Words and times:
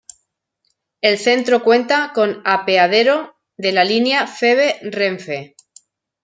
El 1.01 1.19
centro 1.19 1.61
cuenta 1.63 2.11
con 2.15 2.41
apeadero 2.43 3.35
de 3.57 3.71
la 3.71 3.83
línea 3.85 4.25
Feve-Renfe. 4.25 5.55